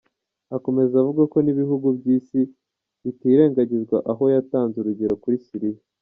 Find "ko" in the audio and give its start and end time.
1.31-1.37